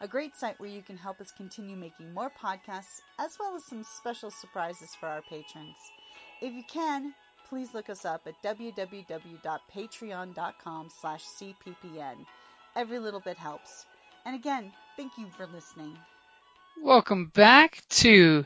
[0.00, 3.64] a great site where you can help us continue making more podcasts, as well as
[3.64, 5.76] some special surprises for our patrons.
[6.42, 7.14] If you can,
[7.48, 12.26] please look us up at www.patreon.com slash cppn.
[12.74, 13.86] Every little bit helps.
[14.24, 15.96] And again, thank you for listening.
[16.82, 18.44] Welcome back to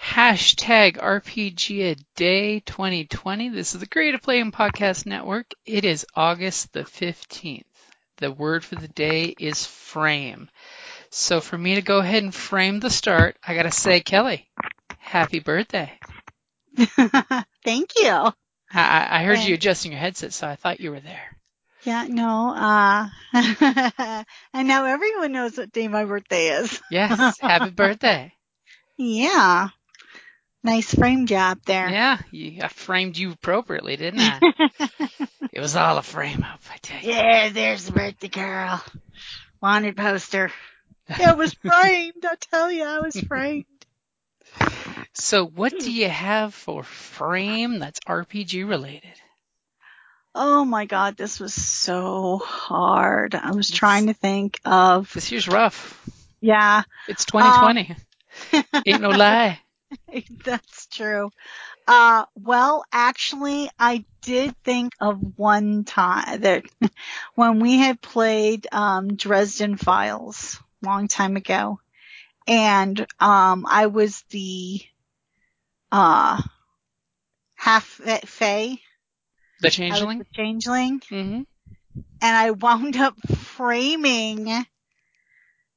[0.00, 3.48] hashtag RPG a day 2020.
[3.48, 5.52] This is the Creative Play and Podcast Network.
[5.66, 7.64] It is August the 15th.
[8.18, 10.48] The word for the day is frame.
[11.14, 14.48] So for me to go ahead and frame the start, I gotta say, Kelly,
[14.98, 15.92] happy birthday.
[17.64, 18.32] Thank you.
[18.72, 21.36] I, I heard you adjusting your headset, so I thought you were there.
[21.82, 23.08] Yeah, no, uh,
[24.54, 26.80] and now everyone knows what day my birthday is.
[26.90, 28.32] Yes, happy birthday.
[28.96, 29.68] Yeah.
[30.64, 31.90] Nice frame job there.
[31.90, 34.40] Yeah, you, I framed you appropriately, didn't I?
[35.52, 37.10] it was all a frame up, I tell you.
[37.10, 38.82] Yeah, there's the birthday girl.
[39.60, 40.50] Wanted poster.
[41.08, 43.66] It was framed, I tell you, I was framed.
[45.14, 49.12] So what do you have for frame that's RPG related?
[50.34, 53.34] Oh my god, this was so hard.
[53.34, 55.12] I was trying to think of.
[55.12, 56.02] This year's rough.
[56.40, 56.82] Yeah.
[57.08, 57.96] It's 2020.
[58.52, 59.60] Um, Ain't no lie.
[60.44, 61.30] That's true.
[61.86, 66.64] Uh, well, actually, I did think of one time that
[67.34, 71.80] when we had played, um, Dresden Files long time ago
[72.46, 74.80] and, um, I was the,
[75.90, 76.42] uh,
[77.56, 78.78] half fae
[79.62, 80.18] the changeling?
[80.18, 81.00] The changeling.
[81.00, 81.42] Mm-hmm.
[82.20, 84.66] And I wound up framing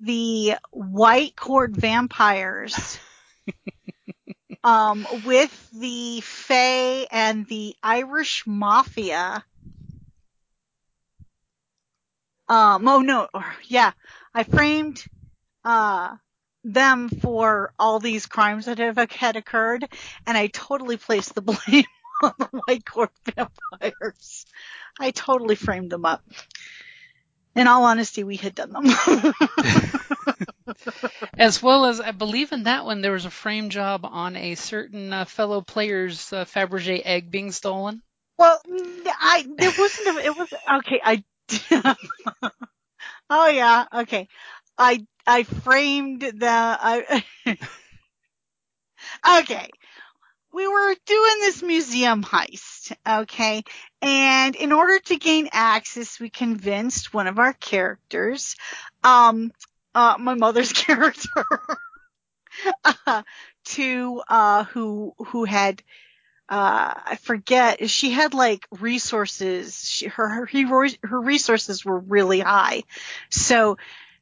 [0.00, 2.98] the white court vampires
[4.64, 9.44] um, with the Fae and the Irish mafia.
[12.48, 13.28] Um, oh no,
[13.66, 13.92] yeah,
[14.34, 15.04] I framed,
[15.64, 16.16] uh,
[16.64, 19.86] them for all these crimes that have had occurred,
[20.26, 21.84] and I totally placed the blame
[22.22, 24.46] on the white court vampires.
[24.98, 26.22] I totally framed them up.
[27.54, 28.86] In all honesty, we had done them.
[31.38, 34.54] as well as, I believe in that one, there was a frame job on a
[34.54, 38.02] certain uh, fellow player's uh, Fabergé egg being stolen.
[38.38, 38.60] Well,
[39.06, 40.18] I there wasn't.
[40.18, 41.00] A, it was okay.
[41.02, 41.24] I.
[43.30, 43.84] oh yeah.
[43.92, 44.28] Okay.
[44.76, 46.46] I I framed the.
[46.48, 47.24] I.
[49.40, 49.68] okay
[50.52, 53.62] we were doing this museum heist, okay?
[54.00, 58.56] And in order to gain access, we convinced one of our characters,
[59.04, 59.52] um,
[59.94, 61.46] uh, my mother's character,
[63.06, 63.22] uh,
[63.66, 65.82] to, uh, who, who had,
[66.48, 72.84] uh, I forget, she had like resources, she, her, her, her resources were really high.
[73.28, 73.76] So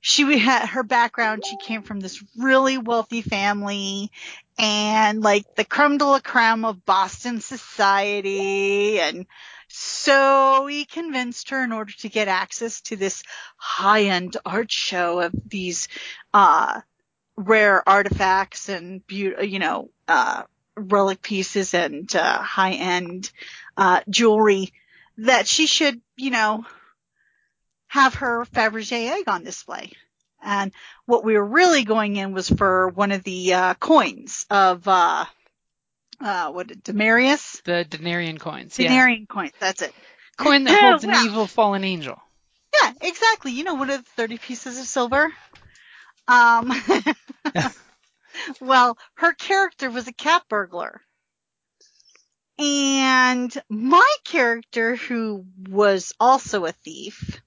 [0.00, 1.44] she had her background.
[1.44, 4.10] She came from this really wealthy family
[4.58, 9.00] and like the creme de la creme of Boston society.
[9.00, 9.26] And
[9.68, 13.22] so he convinced her in order to get access to this
[13.56, 15.88] high end art show of these,
[16.34, 16.80] uh,
[17.36, 20.42] rare artifacts and beauty, you know, uh,
[20.76, 23.30] relic pieces and, uh, high end,
[23.76, 24.72] uh, jewelry
[25.18, 26.64] that she should, you know,
[27.88, 29.92] have her Fabergé egg on display.
[30.42, 30.72] And
[31.06, 35.26] what we were really going in was for one of the uh, coins of uh,
[36.20, 37.62] uh, what Demarius?
[37.64, 38.76] The Denarian coins.
[38.76, 39.26] Denarian yeah.
[39.28, 39.52] coins.
[39.58, 39.92] That's it.
[40.36, 42.20] Coin that holds an evil fallen angel.
[42.80, 43.52] Yeah, exactly.
[43.52, 45.32] You know, one of the thirty pieces of silver.
[46.28, 46.72] Um.
[48.60, 51.00] well, her character was a cat burglar.
[52.58, 57.40] And my character, who was also a thief,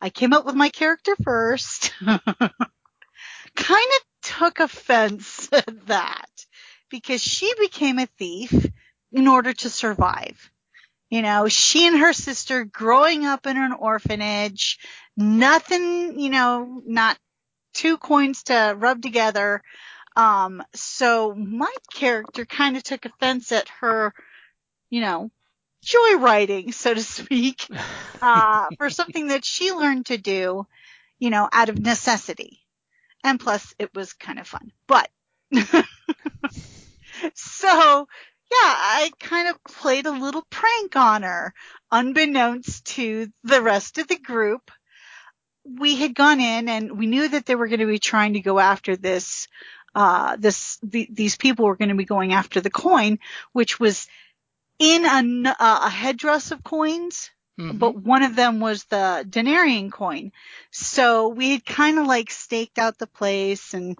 [0.00, 1.92] I came up with my character first.
[2.00, 6.30] kind of took offense at that
[6.90, 8.52] because she became a thief
[9.12, 10.50] in order to survive.
[11.10, 14.78] You know, she and her sister growing up in an orphanage,
[15.16, 17.18] nothing, you know, not
[17.74, 19.62] two coins to rub together.
[20.16, 24.12] Um, so my character kind of took offense at her,
[24.88, 25.30] you know,
[25.84, 27.66] joyriding, so to speak,
[28.22, 30.66] uh, for something that she learned to do,
[31.18, 32.60] you know, out of necessity.
[33.22, 35.10] And plus it was kind of fun, but
[37.34, 38.06] so
[38.50, 41.54] yeah, I kind of played a little prank on her
[41.92, 44.70] unbeknownst to the rest of the group.
[45.64, 48.40] We had gone in and we knew that they were going to be trying to
[48.40, 49.46] go after this,
[49.94, 53.18] uh, this, the, these people were going to be going after the coin,
[53.52, 54.06] which was
[54.78, 57.30] in a, a headdress of coins.
[57.58, 57.78] Mm-hmm.
[57.78, 60.32] But one of them was the denarian coin.
[60.70, 63.98] So we had kind of like staked out the place and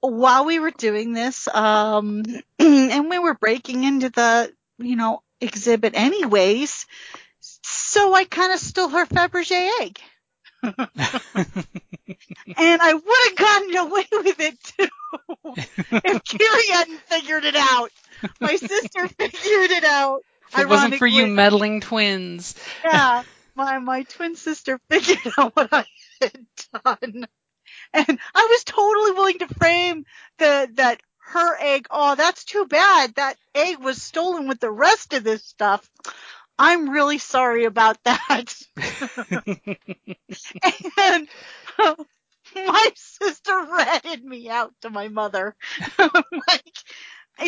[0.00, 2.22] while we were doing this, um,
[2.58, 6.86] and we were breaking into the, you know, exhibit anyways,
[7.40, 9.98] so I kind of stole her Fabergé egg.
[10.62, 10.74] And
[12.56, 14.88] I would have gotten away with it too
[16.04, 17.90] if Kiri hadn't figured it out.
[18.40, 20.20] My sister figured it out.
[20.52, 22.54] If it wasn't for you meddling twins.
[22.84, 23.22] yeah,
[23.54, 25.84] my my twin sister figured out what I
[26.20, 26.46] had
[26.84, 27.26] done.
[27.92, 30.04] And I was totally willing to frame
[30.38, 33.14] the, that her egg, oh, that's too bad.
[33.14, 35.88] That egg was stolen with the rest of this stuff.
[36.58, 38.54] I'm really sorry about that.
[40.98, 41.28] and
[41.78, 41.94] uh,
[42.54, 45.54] my sister ratted me out to my mother.
[45.98, 46.74] like,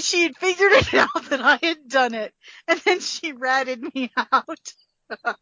[0.01, 2.33] she had figured it out that I had done it,
[2.69, 4.75] and then she ratted me out.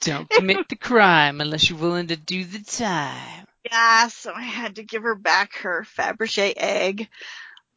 [0.00, 3.46] Don't commit the crime unless you're willing to do the time.
[3.64, 7.08] Yeah, so I had to give her back her Fabergé egg.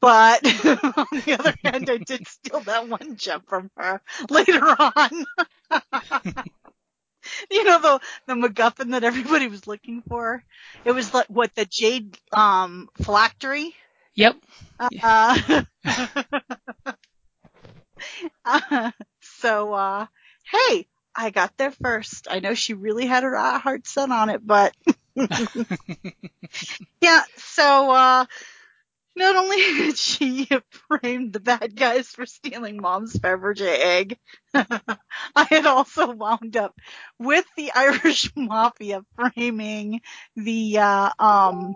[0.01, 5.25] But on the other hand, I did steal that one gem from her later on.
[7.51, 10.43] you know the the MacGuffin that everybody was looking for.
[10.85, 13.75] It was like what the jade um phylactery.
[14.15, 14.37] Yep.
[14.79, 15.63] Uh,
[18.45, 20.07] uh, so uh,
[20.51, 22.27] hey, I got there first.
[22.29, 24.75] I know she really had her heart set on it, but
[27.01, 28.25] yeah, so uh
[29.15, 30.47] not only had she
[30.87, 34.17] framed the bad guys for stealing mom's Fabergé egg,
[34.53, 36.75] I had also wound up
[37.19, 40.01] with the Irish mafia framing
[40.35, 41.75] the uh um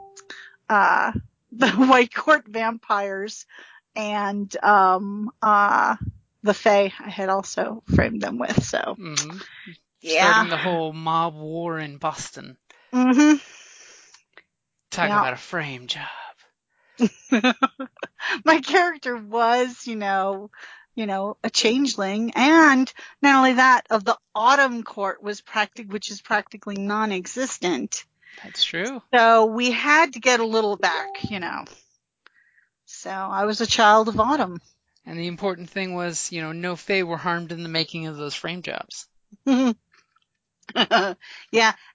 [0.69, 1.11] uh
[1.51, 3.45] the White Court vampires
[3.95, 5.95] and um uh
[6.43, 9.37] the Fae I had also framed them with, so mm-hmm.
[10.01, 10.31] yeah.
[10.31, 12.57] Starting the whole mob war in Boston.
[12.93, 13.37] Mm-hmm.
[14.91, 16.07] Talk about a frame job.
[18.45, 20.50] My character was, you know,
[20.95, 26.09] you know, a changeling, and not only that, of the Autumn Court was practic, which
[26.09, 28.06] is practically non-existent.
[28.44, 29.01] That's true.
[29.13, 31.65] So we had to get a little back, you know.
[32.86, 34.62] So I was a child of Autumn.
[35.06, 38.18] And the important thing was, you know, no Fae were harmed in the making of
[38.18, 39.07] those frame jobs.
[39.45, 39.74] yeah,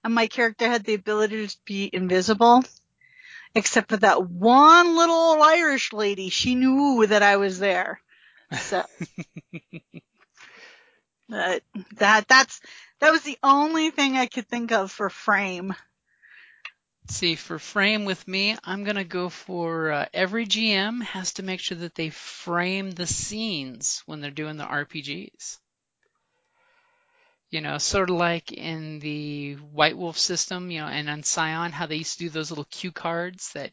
[0.03, 2.63] and my character had the ability to be invisible.
[3.53, 6.29] Except for that one little Irish lady.
[6.29, 7.99] She knew that I was there.
[8.59, 8.85] So.
[11.29, 11.63] but
[11.97, 12.61] that, that's,
[12.99, 15.73] that was the only thing I could think of for frame.
[17.09, 21.43] See, for frame with me, I'm going to go for uh, every GM has to
[21.43, 25.57] make sure that they frame the scenes when they're doing the RPGs.
[27.51, 31.71] You know, sort of like in the White Wolf system, you know, and on Scion,
[31.71, 33.71] how they used to do those little cue cards that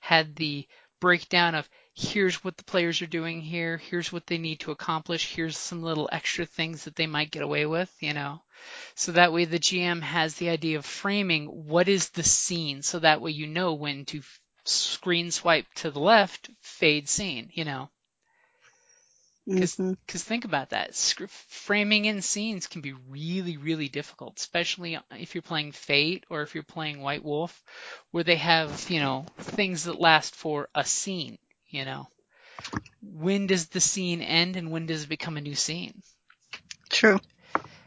[0.00, 0.66] had the
[1.00, 5.34] breakdown of here's what the players are doing here, here's what they need to accomplish,
[5.34, 8.42] here's some little extra things that they might get away with, you know.
[8.94, 12.98] So that way the GM has the idea of framing what is the scene, so
[12.98, 14.22] that way you know when to
[14.64, 17.90] screen swipe to the left, fade scene, you know.
[19.50, 19.94] Because mm-hmm.
[20.06, 20.94] Cause think about that.
[20.94, 26.54] Framing in scenes can be really, really difficult, especially if you're playing Fate or if
[26.54, 27.60] you're playing White Wolf,
[28.12, 31.36] where they have, you know, things that last for a scene,
[31.68, 32.06] you know.
[33.02, 36.00] When does the scene end and when does it become a new scene?
[36.88, 37.18] True.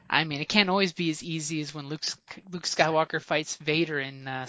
[0.10, 2.04] I mean, it can't always be as easy as when Luke,
[2.52, 4.48] Luke Skywalker fights Vader in, uh,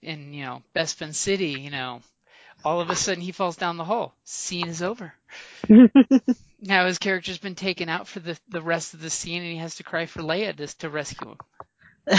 [0.00, 2.00] in, you know, Bespin City, you know,
[2.64, 4.14] all of a sudden he falls down the hole.
[4.24, 5.12] Scene is over.
[6.60, 9.58] now his character's been taken out for the, the rest of the scene and he
[9.58, 11.38] has to cry for Leia to, to rescue him.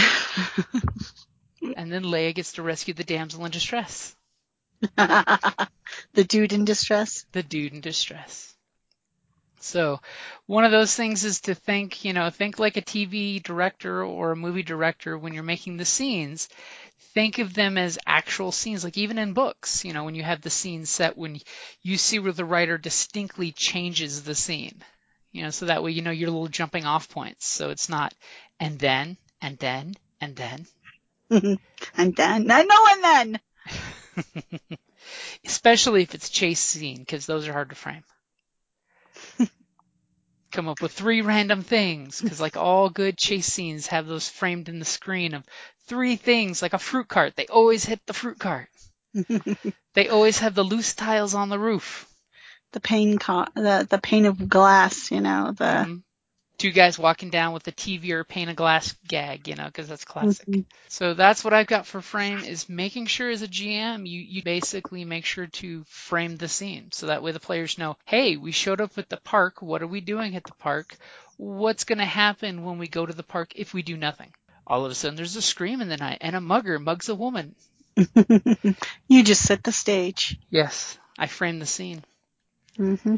[1.76, 4.16] and then Leia gets to rescue the damsel in distress.
[4.96, 5.68] the
[6.26, 7.26] dude in distress?
[7.32, 8.53] The dude in distress.
[9.64, 10.00] So
[10.46, 14.32] one of those things is to think, you know, think like a TV director or
[14.32, 16.48] a movie director when you're making the scenes.
[17.14, 20.40] Think of them as actual scenes, like even in books, you know, when you have
[20.40, 21.40] the scene set, when
[21.82, 24.82] you see where the writer distinctly changes the scene,
[25.32, 27.46] you know, so that way you know your little jumping off points.
[27.46, 28.12] So it's not
[28.58, 30.66] and then and then and then
[31.30, 33.40] and then, no, no, and then.
[35.44, 38.04] Especially if it's chase scene, because those are hard to frame.
[40.54, 44.70] Come up with three random things, because like all good chase scenes have those framed
[44.70, 45.44] in the screen of
[45.88, 47.36] three things, like a fruit cart.
[47.36, 48.68] They always hit the fruit cart.
[49.94, 52.08] they always have the loose tiles on the roof.
[52.72, 56.02] The pane, co- the the pane of glass, you know, the Mhm.
[56.58, 59.66] Two guys walking down with a TV or a pane of glass gag, you know,
[59.66, 60.48] because that's classic.
[60.48, 60.64] Mhm.
[60.88, 64.42] So that's what I've got for frame is making sure as a GM you, you
[64.42, 66.90] basically make sure to frame the scene.
[66.92, 69.62] So that way the players know, hey, we showed up at the park.
[69.62, 70.96] What are we doing at the park?
[71.36, 74.32] What's going to happen when we go to the park if we do nothing?
[74.66, 77.14] All of a sudden there's a scream in the night and a mugger mugs a
[77.14, 77.54] woman.
[79.08, 80.38] you just set the stage.
[80.50, 80.98] Yes.
[81.18, 82.04] I frame the scene.
[82.76, 83.16] hmm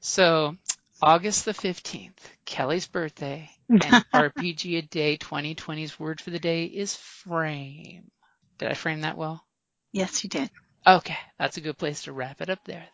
[0.00, 0.56] So
[1.02, 3.82] August the 15th, Kelly's birthday, and
[4.14, 8.10] RPG a Day 2020's word for the day is frame.
[8.58, 9.44] Did I frame that well?
[9.92, 10.50] Yes, you did.
[10.86, 12.88] Okay, that's a good place to wrap it up there then.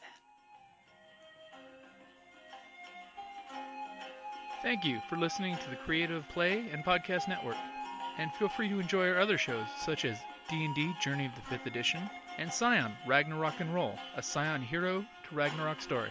[4.62, 7.56] Thank you for listening to the Creative Play and Podcast Network.
[8.18, 10.18] And feel free to enjoy our other shows such as
[10.50, 15.34] D&D Journey of the 5th Edition and Scion Ragnarok and Roll, a Scion hero to
[15.34, 16.10] Ragnarok story.